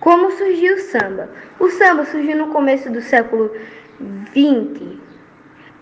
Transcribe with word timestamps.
Como 0.00 0.30
surgiu 0.30 0.76
o 0.76 0.78
samba? 0.78 1.28
O 1.58 1.68
samba 1.68 2.06
surgiu 2.06 2.34
no 2.34 2.46
começo 2.46 2.90
do 2.90 3.02
século 3.02 3.52
XX 4.30 4.98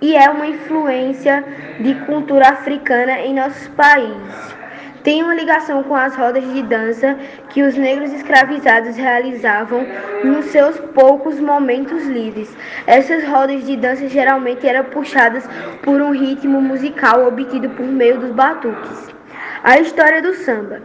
e 0.01 0.17
é 0.17 0.29
uma 0.29 0.49
influência 0.49 1.45
de 1.79 1.95
cultura 2.05 2.49
africana 2.49 3.21
em 3.21 3.33
nosso 3.33 3.71
país. 3.71 4.59
Tem 5.05 5.23
uma 5.23 5.35
ligação 5.35 5.85
com 5.85 5.95
as 5.95 6.17
rodas 6.17 6.43
de 6.53 6.63
dança 6.65 7.17
que 7.51 7.63
os 7.63 7.77
negros 7.77 8.13
escravizados 8.13 8.97
realizavam 8.97 9.87
nos 10.25 10.47
seus 10.47 10.77
poucos 10.81 11.39
momentos 11.39 12.05
livres. 12.05 12.55
Essas 12.89 13.23
rodas 13.25 13.65
de 13.65 13.77
dança 13.77 14.09
geralmente 14.09 14.67
eram 14.67 14.85
puxadas 14.87 15.49
por 15.83 16.01
um 16.01 16.11
ritmo 16.11 16.61
musical 16.61 17.25
obtido 17.25 17.71
por 17.71 17.87
meio 17.87 18.19
dos 18.19 18.33
batuques. 18.33 19.15
A 19.63 19.79
história 19.79 20.21
do 20.21 20.35
samba. 20.35 20.83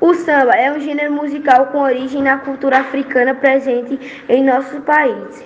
O 0.00 0.14
samba 0.14 0.54
é 0.54 0.70
um 0.72 0.80
gênero 0.80 1.12
musical 1.12 1.66
com 1.66 1.78
origem 1.78 2.22
na 2.22 2.38
cultura 2.38 2.78
africana 2.78 3.34
presente 3.34 4.24
em 4.28 4.44
nosso 4.44 4.80
país. 4.82 5.44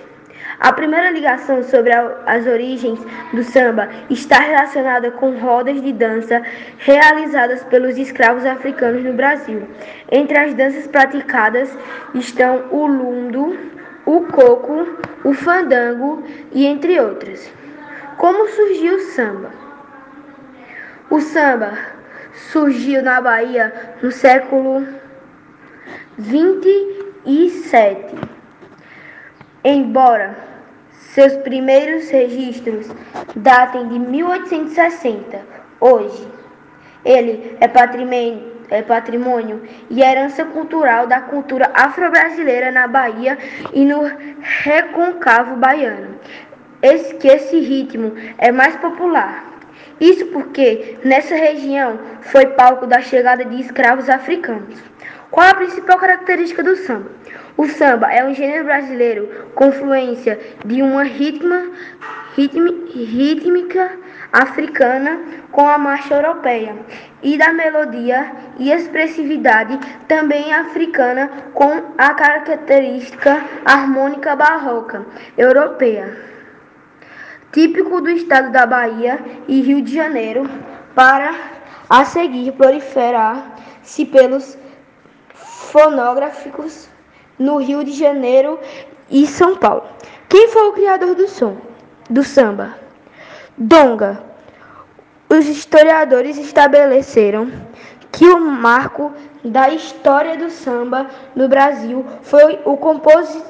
A 0.59 0.73
primeira 0.73 1.11
ligação 1.11 1.63
sobre 1.63 1.93
as 2.25 2.45
origens 2.45 2.99
do 3.31 3.43
samba 3.43 3.87
está 4.09 4.39
relacionada 4.39 5.09
com 5.11 5.37
rodas 5.37 5.81
de 5.81 5.93
dança 5.93 6.41
realizadas 6.79 7.63
pelos 7.63 7.97
escravos 7.97 8.45
africanos 8.45 9.03
no 9.03 9.13
Brasil. 9.13 9.67
Entre 10.11 10.37
as 10.37 10.53
danças 10.53 10.85
praticadas 10.87 11.71
estão 12.13 12.65
o 12.71 12.85
lundo, 12.87 13.57
o 14.05 14.21
coco, 14.25 14.85
o 15.23 15.33
fandango 15.33 16.23
e 16.51 16.65
entre 16.65 16.99
outras. 16.99 17.49
Como 18.17 18.49
surgiu 18.49 18.95
o 18.95 18.99
samba? 18.99 19.51
O 21.09 21.21
samba 21.21 21.98
surgiu 22.33 23.01
na 23.01 23.21
Bahia 23.21 23.95
no 24.01 24.11
século 24.11 24.85
27. 26.17 28.15
Embora 29.63 30.35
seus 30.91 31.35
primeiros 31.37 32.09
registros 32.09 32.87
datem 33.35 33.87
de 33.87 33.99
1860, 33.99 35.39
hoje 35.79 36.27
ele 37.03 37.57
é 37.59 37.67
patrimônio, 37.67 38.51
é 38.69 38.81
patrimônio 38.81 39.61
e 39.89 40.01
herança 40.01 40.45
cultural 40.45 41.07
da 41.07 41.21
cultura 41.21 41.71
afro-brasileira 41.73 42.71
na 42.71 42.87
Bahia 42.87 43.37
e 43.73 43.83
no 43.85 44.03
Recôncavo 44.41 45.55
baiano. 45.55 46.15
Esse, 46.81 47.15
que 47.15 47.27
esse 47.27 47.59
ritmo 47.59 48.13
é 48.37 48.51
mais 48.51 48.75
popular. 48.77 49.58
Isso 49.99 50.25
porque 50.27 50.97
nessa 51.03 51.35
região 51.35 51.99
foi 52.21 52.45
palco 52.47 52.87
da 52.87 53.01
chegada 53.01 53.43
de 53.43 53.59
escravos 53.59 54.09
africanos. 54.09 54.79
Qual 55.31 55.47
a 55.47 55.53
principal 55.53 55.97
característica 55.97 56.63
do 56.63 56.75
samba? 56.75 57.11
O 57.55 57.67
samba 57.67 58.11
é 58.11 58.25
um 58.25 58.33
gênero 58.33 58.63
brasileiro 58.63 59.29
com 59.53 59.69
de 60.65 60.81
uma 60.81 61.03
ritma, 61.03 61.71
rítmica 62.35 63.91
africana 64.31 65.19
com 65.51 65.67
a 65.67 65.77
marcha 65.77 66.15
europeia 66.15 66.75
e 67.21 67.37
da 67.37 67.51
melodia 67.51 68.31
e 68.57 68.71
expressividade 68.71 69.77
também 70.07 70.53
africana 70.53 71.29
com 71.53 71.93
a 71.97 72.13
característica 72.13 73.43
harmônica 73.65 74.35
barroca 74.35 75.05
europeia 75.37 76.29
típico 77.51 78.01
do 78.01 78.09
estado 78.09 78.51
da 78.51 78.65
Bahia 78.65 79.19
e 79.47 79.61
Rio 79.61 79.81
de 79.81 79.93
Janeiro, 79.93 80.49
para 80.93 81.33
a 81.89 82.05
seguir 82.05 82.51
proliferar-se 82.53 84.05
pelos 84.05 84.57
fonográficos 85.33 86.89
no 87.37 87.57
Rio 87.57 87.83
de 87.83 87.91
Janeiro 87.91 88.59
e 89.09 89.25
São 89.25 89.57
Paulo. 89.57 89.83
Quem 90.27 90.49
foi 90.49 90.69
o 90.69 90.73
criador 90.73 91.15
do 91.15 91.27
som 91.27 91.57
do 92.09 92.23
samba? 92.23 92.75
Donga. 93.57 94.23
Os 95.29 95.47
historiadores 95.47 96.37
estabeleceram 96.37 97.51
que 98.11 98.25
o 98.25 98.39
marco 98.39 99.13
da 99.43 99.69
história 99.69 100.37
do 100.37 100.49
samba 100.49 101.07
no 101.35 101.47
Brasil 101.47 102.05
foi, 102.23 102.59
o 102.65 102.75
composi 102.77 103.41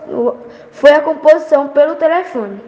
foi 0.71 0.91
a 0.91 1.01
composição 1.01 1.69
pelo 1.69 1.95
telefone. 1.95 2.61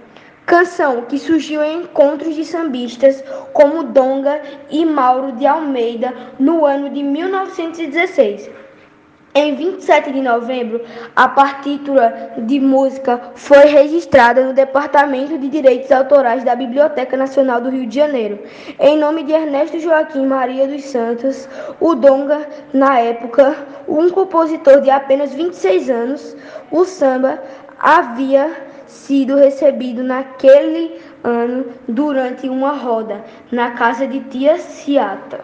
Canção 0.45 1.03
que 1.03 1.17
surgiu 1.17 1.63
em 1.63 1.83
encontros 1.83 2.35
de 2.35 2.43
sambistas 2.43 3.23
como 3.53 3.83
Donga 3.83 4.41
e 4.69 4.83
Mauro 4.83 5.31
de 5.33 5.45
Almeida 5.45 6.13
no 6.39 6.65
ano 6.65 6.89
de 6.89 7.03
1916. 7.03 8.49
Em 9.33 9.55
27 9.55 10.11
de 10.11 10.19
novembro, 10.19 10.81
a 11.15 11.25
partitura 11.25 12.33
de 12.37 12.59
música 12.59 13.31
foi 13.33 13.63
registrada 13.65 14.43
no 14.45 14.51
Departamento 14.51 15.37
de 15.37 15.47
Direitos 15.47 15.89
Autorais 15.89 16.43
da 16.43 16.53
Biblioteca 16.53 17.15
Nacional 17.15 17.61
do 17.61 17.69
Rio 17.69 17.87
de 17.87 17.95
Janeiro. 17.95 18.39
Em 18.77 18.97
nome 18.97 19.23
de 19.23 19.31
Ernesto 19.31 19.79
Joaquim 19.79 20.25
Maria 20.25 20.67
dos 20.67 20.83
Santos, 20.83 21.47
o 21.79 21.95
Donga, 21.95 22.45
na 22.73 22.99
época, 22.99 23.55
um 23.87 24.09
compositor 24.09 24.81
de 24.81 24.89
apenas 24.89 25.33
26 25.33 25.89
anos, 25.89 26.35
o 26.69 26.83
samba 26.83 27.41
havia 27.79 28.51
sido 28.91 29.35
recebido 29.35 30.03
naquele 30.03 30.99
ano 31.23 31.65
durante 31.87 32.47
uma 32.49 32.73
roda 32.73 33.23
na 33.51 33.71
casa 33.71 34.05
de 34.05 34.19
tia 34.21 34.57
Ciata. 34.57 35.39